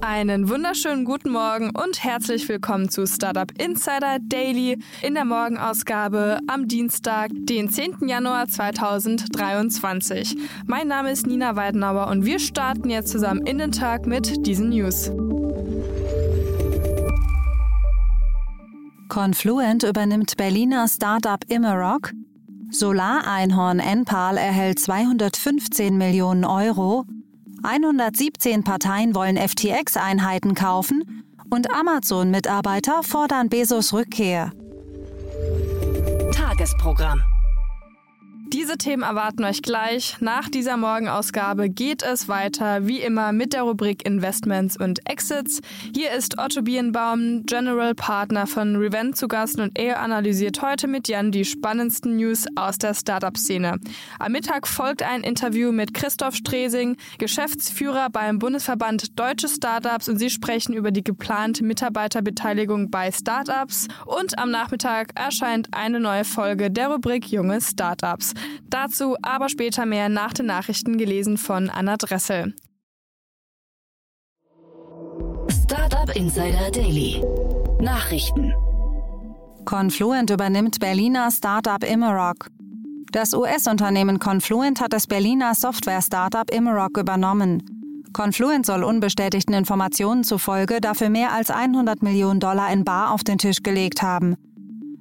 [0.00, 6.68] Einen wunderschönen guten Morgen und herzlich willkommen zu Startup Insider Daily in der Morgenausgabe am
[6.68, 8.06] Dienstag, den 10.
[8.06, 10.36] Januar 2023.
[10.66, 14.68] Mein Name ist Nina Weidenauer und wir starten jetzt zusammen in den Tag mit diesen
[14.68, 15.10] News.
[19.08, 22.12] Confluent übernimmt Berliner Startup Immerock.
[22.70, 27.06] Solareinhorn Enpal erhält 215 Millionen Euro
[27.62, 34.52] 117 Parteien wollen FTX-Einheiten kaufen und Amazon-Mitarbeiter fordern Bezos Rückkehr.
[36.32, 37.22] Tagesprogramm.
[38.66, 40.16] Diese Themen erwarten euch gleich.
[40.18, 45.60] Nach dieser Morgenausgabe geht es weiter, wie immer, mit der Rubrik Investments und Exits.
[45.94, 51.06] Hier ist Otto Birnbaum, General Partner von Revent zu Gast und er analysiert heute mit
[51.06, 53.78] Jan die spannendsten News aus der Startup-Szene.
[54.18, 60.28] Am Mittag folgt ein Interview mit Christoph Stresing, Geschäftsführer beim Bundesverband Deutsche Startups und sie
[60.28, 63.86] sprechen über die geplante Mitarbeiterbeteiligung bei Startups.
[64.06, 68.34] Und am Nachmittag erscheint eine neue Folge der Rubrik Junge Startups.
[68.64, 72.54] Dazu aber später mehr nach den Nachrichten gelesen von Anna Dressel.
[75.48, 77.22] Startup Insider Daily.
[77.80, 78.54] Nachrichten.
[79.64, 82.48] Confluent übernimmt Berliner Startup Immerock.
[83.12, 87.62] Das US-Unternehmen Confluent hat das Berliner Software-Startup Immerock übernommen.
[88.12, 93.38] Confluent soll unbestätigten Informationen zufolge dafür mehr als 100 Millionen Dollar in Bar auf den
[93.38, 94.36] Tisch gelegt haben.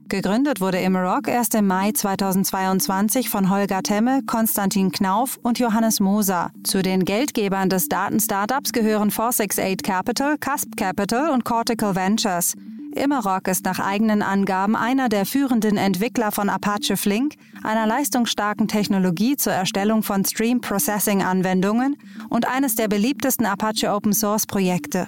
[0.07, 6.51] Gegründet wurde Immerock erst im Mai 2022 von Holger Temme, Konstantin Knauf und Johannes Moser.
[6.63, 12.53] Zu den Geldgebern des Daten-Startups gehören 468 Capital, Cusp Capital und Cortical Ventures.
[12.93, 19.37] Immerock ist nach eigenen Angaben einer der führenden Entwickler von Apache Flink, einer leistungsstarken Technologie
[19.37, 21.97] zur Erstellung von Stream Processing Anwendungen
[22.29, 25.07] und eines der beliebtesten Apache Open Source Projekte.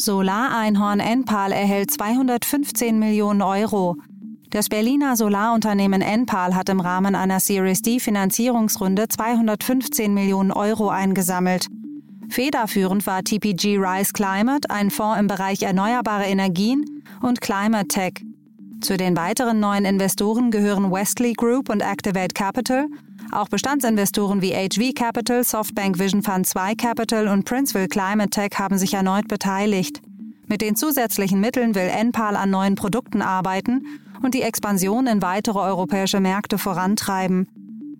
[0.00, 3.96] Solareinhorn Enpal erhält 215 Millionen Euro.
[4.48, 11.66] Das Berliner Solarunternehmen Enpal hat im Rahmen einer Series D Finanzierungsrunde 215 Millionen Euro eingesammelt.
[12.30, 18.14] Federführend war TPG Rise Climate, ein Fonds im Bereich erneuerbare Energien, und Climate Tech.
[18.80, 22.86] Zu den weiteren neuen Investoren gehören Westley Group und Activate Capital
[23.32, 28.78] auch Bestandsinvestoren wie HV Capital, Softbank Vision Fund 2 Capital und Princeville Climate Tech haben
[28.78, 30.00] sich erneut beteiligt.
[30.46, 33.86] Mit den zusätzlichen Mitteln will Enpal an neuen Produkten arbeiten
[34.22, 37.46] und die Expansion in weitere europäische Märkte vorantreiben.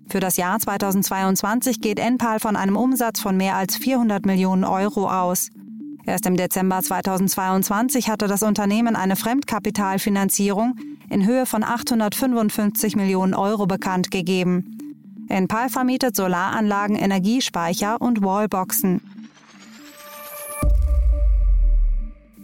[0.08, 5.08] Für das Jahr 2022 geht Enpal von einem Umsatz von mehr als 400 Millionen Euro
[5.08, 5.50] aus.
[6.04, 10.74] Erst im Dezember 2022 hatte das Unternehmen eine Fremdkapitalfinanzierung
[11.08, 14.79] in Höhe von 855 Millionen Euro bekannt gegeben.
[15.30, 19.00] Enpal vermietet Solaranlagen, Energiespeicher und Wallboxen.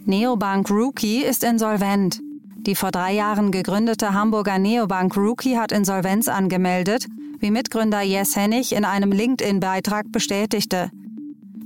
[0.05, 2.21] Neobank Rookie ist insolvent.
[2.55, 7.07] Die vor drei Jahren gegründete Hamburger Neobank Rookie hat Insolvenz angemeldet,
[7.39, 10.89] wie Mitgründer Jess Hennig in einem LinkedIn-Beitrag bestätigte.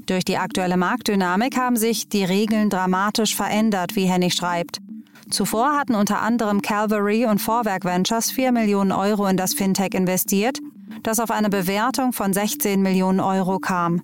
[0.07, 4.79] Durch die aktuelle Marktdynamik haben sich die Regeln dramatisch verändert, wie Hennig schreibt.
[5.29, 10.59] Zuvor hatten unter anderem Calvary und Vorwerk Ventures 4 Millionen Euro in das Fintech investiert,
[11.03, 14.01] das auf eine Bewertung von 16 Millionen Euro kam.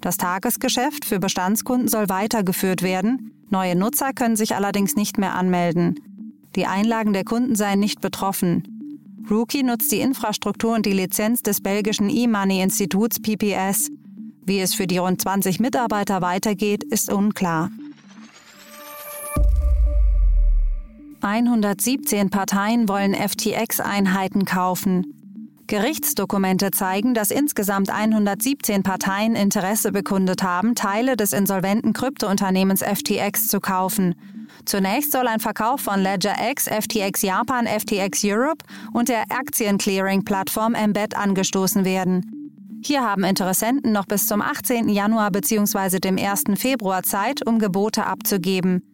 [0.00, 6.00] Das Tagesgeschäft für Bestandskunden soll weitergeführt werden, neue Nutzer können sich allerdings nicht mehr anmelden.
[6.56, 8.72] Die Einlagen der Kunden seien nicht betroffen.
[9.30, 13.90] Rookie nutzt die Infrastruktur und die Lizenz des belgischen E-Money-Instituts PPS.
[14.44, 17.70] Wie es für die rund 20 Mitarbeiter weitergeht, ist unklar.
[21.20, 25.21] 117 Parteien wollen FTX-Einheiten kaufen.
[25.72, 33.58] Gerichtsdokumente zeigen, dass insgesamt 117 Parteien Interesse bekundet haben, Teile des insolventen Kryptounternehmens FTX zu
[33.58, 34.14] kaufen.
[34.66, 41.16] Zunächst soll ein Verkauf von Ledger X, FTX Japan, FTX Europe und der Aktienclearing-Plattform Embed
[41.16, 42.82] angestoßen werden.
[42.84, 44.90] Hier haben Interessenten noch bis zum 18.
[44.90, 46.00] Januar bzw.
[46.00, 46.60] dem 1.
[46.60, 48.91] Februar Zeit, um Gebote abzugeben.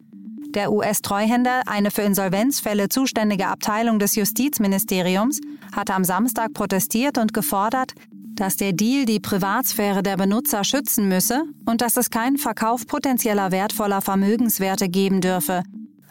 [0.55, 5.41] Der US-Treuhänder, eine für Insolvenzfälle zuständige Abteilung des Justizministeriums,
[5.75, 7.93] hatte am Samstag protestiert und gefordert,
[8.33, 13.51] dass der Deal die Privatsphäre der Benutzer schützen müsse und dass es keinen Verkauf potenzieller
[13.51, 15.63] wertvoller Vermögenswerte geben dürfe.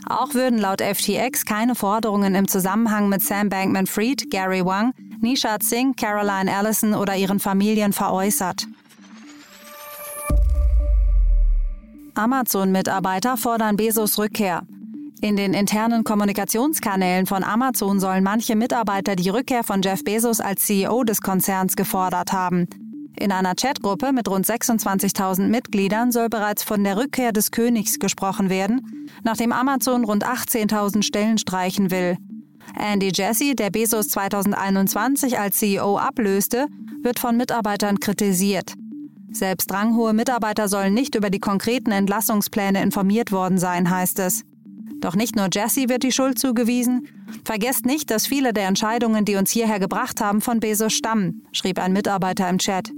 [0.06, 5.94] Auch würden laut FTX keine Forderungen im Zusammenhang mit Sam Bankman-Fried, Gary Wang, Nishad Singh,
[5.96, 8.68] Caroline Allison oder ihren Familien veräußert.
[12.14, 14.62] Amazon-Mitarbeiter fordern Bezos Rückkehr.
[15.20, 20.64] In den internen Kommunikationskanälen von Amazon sollen manche Mitarbeiter die Rückkehr von Jeff Bezos als
[20.64, 22.68] CEO des Konzerns gefordert haben.
[23.18, 28.48] In einer Chatgruppe mit rund 26.000 Mitgliedern soll bereits von der Rückkehr des Königs gesprochen
[28.48, 32.16] werden, nachdem Amazon rund 18.000 Stellen streichen will.
[32.78, 36.66] Andy Jassy, der Bezos 2021 als CEO ablöste,
[37.02, 38.74] wird von Mitarbeitern kritisiert.
[39.38, 44.42] Selbst ranghohe Mitarbeiter sollen nicht über die konkreten Entlassungspläne informiert worden sein, heißt es.
[44.98, 47.06] Doch nicht nur Jesse wird die Schuld zugewiesen.
[47.44, 51.78] Vergesst nicht, dass viele der Entscheidungen, die uns hierher gebracht haben, von Bezos stammen, schrieb
[51.78, 52.90] ein Mitarbeiter im Chat.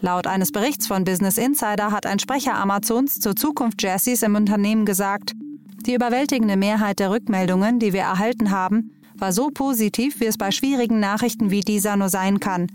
[0.00, 4.86] Laut eines Berichts von Business Insider hat ein Sprecher Amazons zur Zukunft Jessys im Unternehmen
[4.86, 5.32] gesagt,
[5.86, 10.52] die überwältigende Mehrheit der Rückmeldungen, die wir erhalten haben, war so positiv, wie es bei
[10.52, 12.68] schwierigen Nachrichten wie dieser nur sein kann.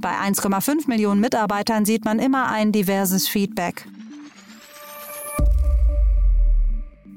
[0.00, 3.86] Bei 1,5 Millionen Mitarbeitern sieht man immer ein diverses Feedback.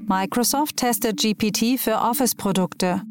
[0.05, 3.01] Microsoft testet GPT für Office-Produkte.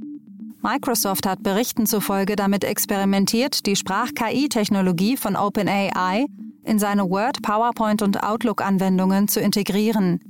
[0.60, 6.26] Microsoft hat Berichten zufolge damit experimentiert, die Sprach-KI-Technologie von OpenAI
[6.64, 10.20] in seine Word, PowerPoint und Outlook-Anwendungen zu integrieren.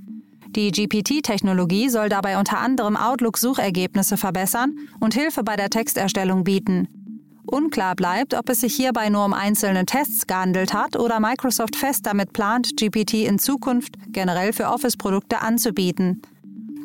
[0.51, 7.02] Die GPT-Technologie soll dabei unter anderem Outlook-Suchergebnisse verbessern und Hilfe bei der Texterstellung bieten.
[7.47, 12.07] Unklar bleibt, ob es sich hierbei nur um einzelne Tests gehandelt hat oder Microsoft fest
[12.07, 16.23] damit plant, GPT in Zukunft generell für Office-Produkte anzubieten.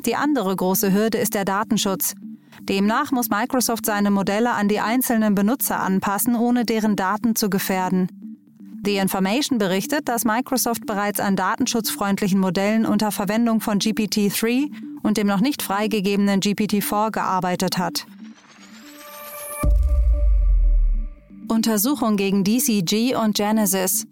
[0.04, 2.14] Die andere große Hürde ist der Datenschutz.
[2.62, 8.08] Demnach muss Microsoft seine Modelle an die einzelnen Benutzer anpassen, ohne deren Daten zu gefährden.
[8.84, 14.70] The Information berichtet, dass Microsoft bereits an datenschutzfreundlichen Modellen unter Verwendung von GPT-3
[15.02, 18.06] und dem noch nicht freigegebenen GPT-4 gearbeitet hat.
[21.48, 24.06] Untersuchung gegen DCG und Genesis.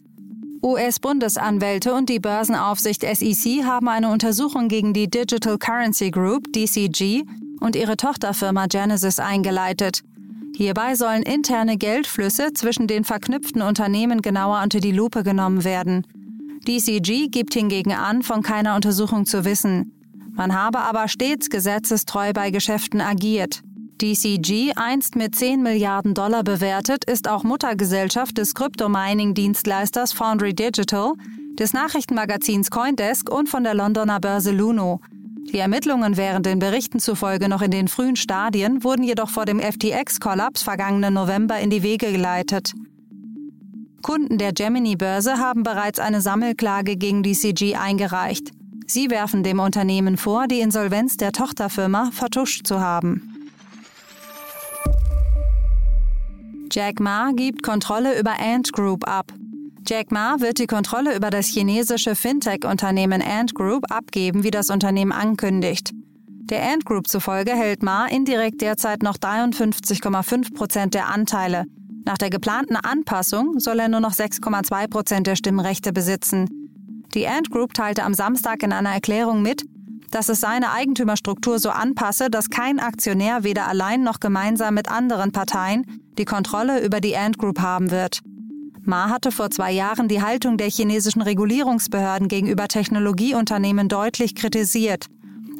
[0.62, 7.24] US-Bundesanwälte und die Börsenaufsicht SEC haben eine Untersuchung gegen die Digital Currency Group DCG
[7.60, 10.02] und ihre Tochterfirma Genesis eingeleitet.
[10.56, 16.06] Hierbei sollen interne Geldflüsse zwischen den verknüpften Unternehmen genauer unter die Lupe genommen werden.
[16.66, 19.92] DCG gibt hingegen an, von keiner Untersuchung zu wissen.
[20.32, 23.62] Man habe aber stets gesetzestreu bei Geschäften agiert.
[23.98, 31.14] DCG, einst mit 10 Milliarden Dollar bewertet, ist auch Muttergesellschaft des Kryptomining-Dienstleisters Foundry Digital,
[31.58, 35.00] des Nachrichtenmagazins Coindesk und von der Londoner Börse Luno.
[35.52, 39.60] Die Ermittlungen wären den Berichten zufolge noch in den frühen Stadien, wurden jedoch vor dem
[39.60, 42.74] FTX-Kollaps vergangenen November in die Wege geleitet.
[44.02, 48.50] Kunden der Gemini-Börse haben bereits eine Sammelklage gegen DCG eingereicht.
[48.86, 53.35] Sie werfen dem Unternehmen vor, die Insolvenz der Tochterfirma vertuscht zu haben.
[56.72, 59.32] Jack Ma gibt Kontrolle über Ant Group ab.
[59.86, 65.12] Jack Ma wird die Kontrolle über das chinesische Fintech-Unternehmen Ant Group abgeben, wie das Unternehmen
[65.12, 65.92] ankündigt.
[66.48, 71.64] Der Ant Group zufolge hält Ma indirekt derzeit noch 53,5 Prozent der Anteile.
[72.04, 76.48] Nach der geplanten Anpassung soll er nur noch 6,2 Prozent der Stimmrechte besitzen.
[77.14, 79.64] Die Ant Group teilte am Samstag in einer Erklärung mit,
[80.10, 85.32] dass es seine Eigentümerstruktur so anpasse, dass kein Aktionär weder allein noch gemeinsam mit anderen
[85.32, 88.20] Parteien die Kontrolle über die Ant Group haben wird.
[88.82, 95.06] Ma hatte vor zwei Jahren die Haltung der chinesischen Regulierungsbehörden gegenüber Technologieunternehmen deutlich kritisiert.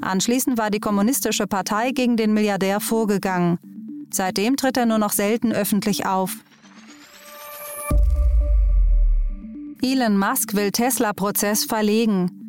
[0.00, 3.58] Anschließend war die Kommunistische Partei gegen den Milliardär vorgegangen.
[4.12, 6.36] Seitdem tritt er nur noch selten öffentlich auf.
[9.82, 12.45] Elon Musk will Tesla-Prozess verlegen.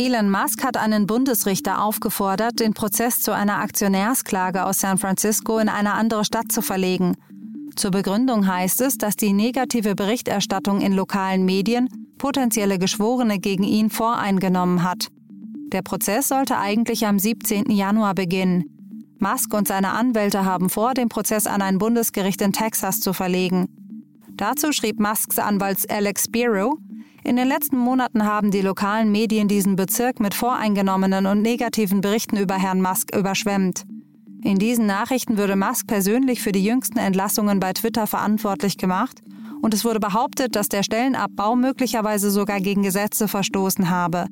[0.00, 5.68] Elon Musk hat einen Bundesrichter aufgefordert, den Prozess zu einer Aktionärsklage aus San Francisco in
[5.68, 7.16] eine andere Stadt zu verlegen.
[7.76, 13.90] Zur Begründung heißt es, dass die negative Berichterstattung in lokalen Medien potenzielle Geschworene gegen ihn
[13.90, 15.08] voreingenommen hat.
[15.70, 17.70] Der Prozess sollte eigentlich am 17.
[17.70, 18.64] Januar beginnen.
[19.18, 23.66] Musk und seine Anwälte haben vor, den Prozess an ein Bundesgericht in Texas zu verlegen.
[24.30, 26.78] Dazu schrieb Musks Anwalt Alex Spiro,
[27.24, 32.36] in den letzten Monaten haben die lokalen Medien diesen Bezirk mit voreingenommenen und negativen Berichten
[32.36, 33.84] über Herrn Musk überschwemmt.
[34.42, 39.20] In diesen Nachrichten würde Musk persönlich für die jüngsten Entlassungen bei Twitter verantwortlich gemacht
[39.60, 44.26] und es wurde behauptet, dass der Stellenabbau möglicherweise sogar gegen Gesetze verstoßen habe.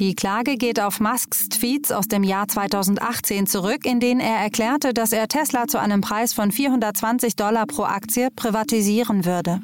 [0.00, 4.92] Die Klage geht auf Musks Tweets aus dem Jahr 2018 zurück, in denen er erklärte,
[4.92, 9.60] dass er Tesla zu einem Preis von 420 Dollar pro Aktie privatisieren würde.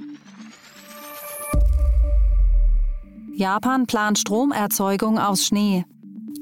[3.32, 5.84] Japan plant Stromerzeugung aus Schnee.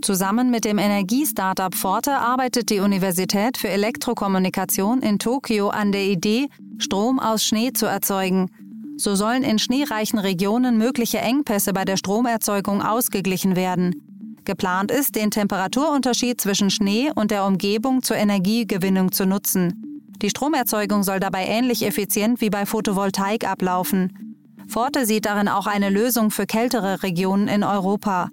[0.03, 6.49] Zusammen mit dem Energiestartup Forte arbeitet die Universität für Elektrokommunikation in Tokio an der Idee,
[6.79, 8.51] Strom aus Schnee zu erzeugen.
[8.97, 14.41] So sollen in schneereichen Regionen mögliche Engpässe bei der Stromerzeugung ausgeglichen werden.
[14.45, 20.05] Geplant ist, den Temperaturunterschied zwischen Schnee und der Umgebung zur Energiegewinnung zu nutzen.
[20.23, 24.28] Die Stromerzeugung soll dabei ähnlich effizient wie bei Photovoltaik ablaufen.
[24.69, 28.29] Forte sieht darin auch eine Lösung für kältere Regionen in Europa.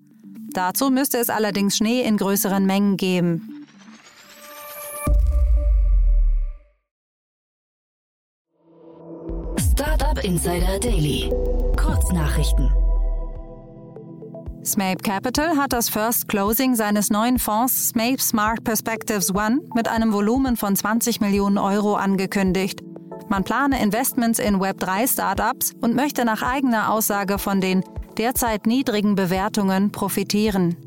[0.52, 3.66] Dazu müsste es allerdings Schnee in größeren Mengen geben.
[9.72, 11.30] Startup Insider Daily.
[11.78, 12.72] Kurznachrichten.
[14.66, 20.12] Smape Capital hat das First Closing seines neuen Fonds Smape Smart Perspectives One mit einem
[20.12, 22.82] Volumen von 20 Millionen Euro angekündigt.
[23.28, 27.84] Man plane Investments in Web3-Startups und möchte nach eigener Aussage von den
[28.18, 30.78] derzeit niedrigen Bewertungen profitieren.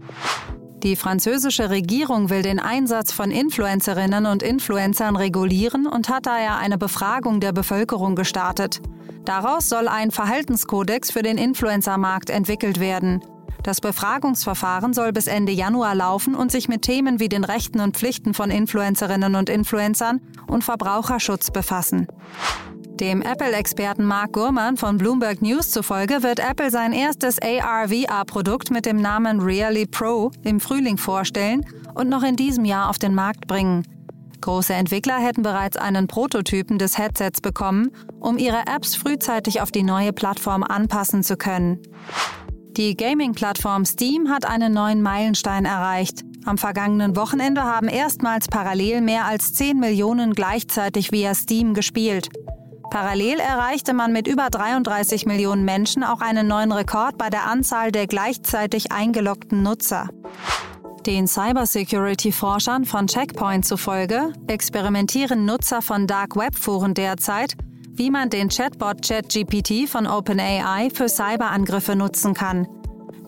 [0.82, 6.78] Die französische Regierung will den Einsatz von Influencerinnen und Influencern regulieren und hat daher eine
[6.78, 8.80] Befragung der Bevölkerung gestartet.
[9.24, 13.20] Daraus soll ein Verhaltenskodex für den Influencermarkt entwickelt werden.
[13.62, 17.96] Das Befragungsverfahren soll bis Ende Januar laufen und sich mit Themen wie den Rechten und
[17.96, 22.06] Pflichten von Influencerinnen und Influencern und Verbraucherschutz befassen.
[23.00, 28.96] Dem Apple-Experten Mark Gurman von Bloomberg News zufolge wird Apple sein erstes AR-VR-Produkt mit dem
[28.96, 33.84] Namen Really Pro im Frühling vorstellen und noch in diesem Jahr auf den Markt bringen.
[34.40, 39.82] Große Entwickler hätten bereits einen Prototypen des Headsets bekommen, um ihre Apps frühzeitig auf die
[39.82, 41.80] neue Plattform anpassen zu können.
[42.78, 46.22] Die Gaming-Plattform Steam hat einen neuen Meilenstein erreicht.
[46.44, 52.28] Am vergangenen Wochenende haben erstmals parallel mehr als 10 Millionen gleichzeitig via Steam gespielt.
[52.88, 57.90] Parallel erreichte man mit über 33 Millionen Menschen auch einen neuen Rekord bei der Anzahl
[57.90, 60.08] der gleichzeitig eingeloggten Nutzer.
[61.04, 67.56] Den Cybersecurity-Forschern von Checkpoint zufolge experimentieren Nutzer von Dark Web-Foren derzeit
[67.98, 72.66] wie man den Chatbot ChatGPT von OpenAI für Cyberangriffe nutzen kann.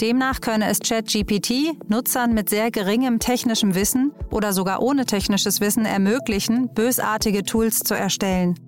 [0.00, 5.84] Demnach könne es ChatGPT Nutzern mit sehr geringem technischem Wissen oder sogar ohne technisches Wissen
[5.84, 8.58] ermöglichen, bösartige Tools zu erstellen.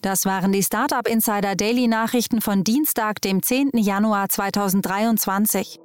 [0.00, 3.70] Das waren die Startup Insider Daily Nachrichten von Dienstag, dem 10.
[3.74, 5.80] Januar 2023.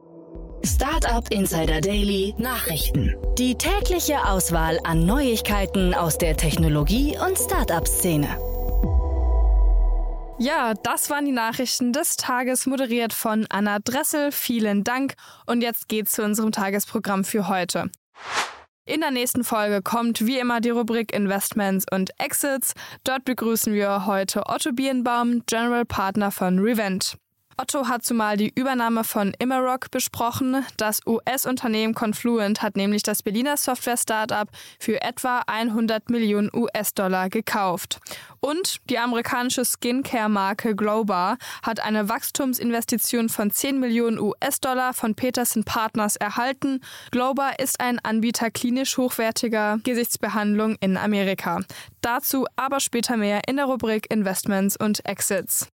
[0.65, 3.15] Startup Insider Daily Nachrichten.
[3.38, 8.27] Die tägliche Auswahl an Neuigkeiten aus der Technologie- und Startup-Szene.
[10.41, 14.31] Ja, das waren die Nachrichten des Tages, moderiert von Anna Dressel.
[14.31, 15.15] Vielen Dank.
[15.46, 17.91] Und jetzt geht's zu unserem Tagesprogramm für heute.
[18.86, 22.72] In der nächsten Folge kommt wie immer die Rubrik Investments und Exits.
[23.03, 27.17] Dort begrüßen wir heute Otto Birnbaum, General Partner von Revent.
[27.60, 30.66] Otto hat zumal die Übernahme von Immerock besprochen.
[30.78, 34.48] Das US-Unternehmen Confluent hat nämlich das Berliner Software-Startup
[34.80, 38.00] für etwa 100 Millionen US-Dollar gekauft.
[38.39, 46.16] Und die amerikanische Skincare-Marke Glowbar hat eine Wachstumsinvestition von 10 Millionen US-Dollar von Peterson Partners
[46.16, 46.80] erhalten.
[47.12, 51.60] Glowbar ist ein Anbieter klinisch hochwertiger Gesichtsbehandlung in Amerika.
[52.00, 55.68] Dazu aber später mehr in der Rubrik Investments und Exits.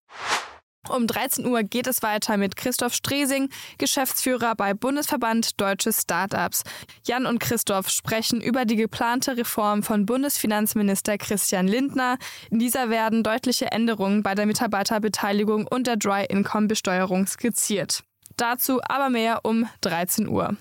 [0.88, 6.64] Um 13 Uhr geht es weiter mit Christoph Stresing, Geschäftsführer bei Bundesverband Deutsche Startups.
[7.06, 12.18] Jan und Christoph sprechen über die geplante Reform von Bundesfinanzminister Christian Lindner.
[12.50, 18.02] In dieser werden deutliche Änderungen bei der Mitarbeiterbeteiligung und der Dry-Income-Besteuerung skizziert.
[18.36, 20.56] Dazu aber mehr um 13 Uhr.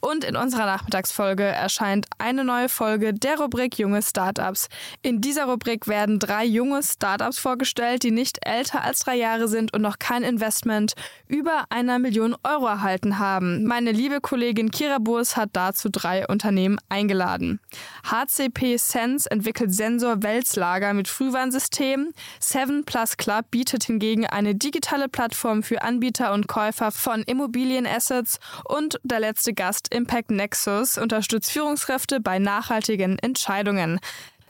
[0.00, 4.68] Und in unserer Nachmittagsfolge erscheint eine neue Folge der Rubrik Junge Startups.
[5.02, 9.72] In dieser Rubrik werden drei junge Startups vorgestellt, die nicht älter als drei Jahre sind
[9.72, 10.92] und noch kein Investment
[11.26, 13.64] über einer Million Euro erhalten haben.
[13.64, 17.58] Meine liebe Kollegin Kira Burs hat dazu drei Unternehmen eingeladen.
[18.04, 22.12] HCP Sense entwickelt Sensor-Wälzlager mit Frühwarnsystemen.
[22.38, 28.38] Seven Plus Club bietet hingegen eine digitale Plattform für Anbieter und Käufer von Immobilienassets.
[28.64, 34.00] Und der letzte Gast Impact Nexus unterstützt Führungskräfte bei nachhaltigen Entscheidungen.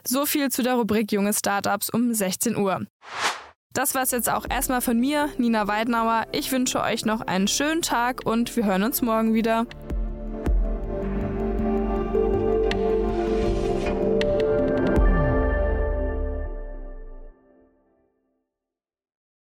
[0.05, 2.85] So viel zu der Rubrik Junge Startups um 16 Uhr.
[3.73, 6.25] Das war's jetzt auch erstmal von mir, Nina Weidenauer.
[6.31, 9.65] Ich wünsche euch noch einen schönen Tag und wir hören uns morgen wieder.